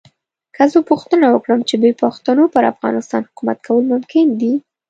[0.55, 4.53] که زه پوښتنه وکړم چې بې پښتنو پر افغانستان حکومت کول ممکن دي.